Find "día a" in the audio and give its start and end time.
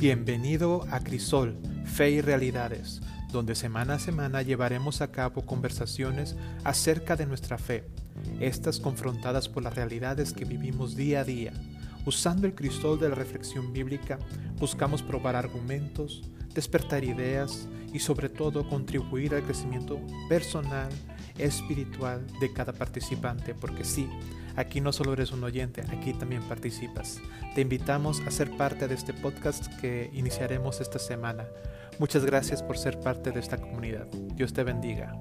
10.96-11.24